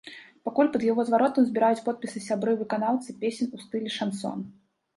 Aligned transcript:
Пакуль 0.47 0.71
пад 0.75 0.85
яго 0.91 1.01
зваротам 1.09 1.43
збіраюць 1.49 1.85
подпісы 1.91 2.23
сябры 2.29 2.57
выканаўцы 2.63 3.17
песень 3.21 3.53
у 3.57 3.63
стылі 3.69 3.89
шансон. 4.01 4.39